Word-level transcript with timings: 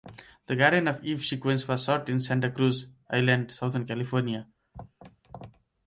The 0.47 0.55
Garden 0.55 0.87
of 0.87 1.03
Eve 1.05 1.23
sequence 1.23 1.67
was 1.67 1.83
shot 1.83 2.09
in 2.09 2.17
the 2.17 2.23
Santa 2.23 2.49
Cruz 2.49 2.87
Islands 3.11 3.53
southern 3.55 3.85
California. 3.85 4.47